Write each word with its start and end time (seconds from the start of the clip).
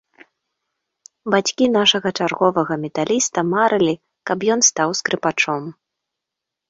Бацькі 1.33 1.65
нашага 1.77 2.09
чарговага 2.19 2.73
металіста 2.87 3.39
марылі, 3.53 3.93
каб 4.31 4.39
ён 4.55 4.59
стаў 4.73 4.89
скрыпачом. 5.01 5.63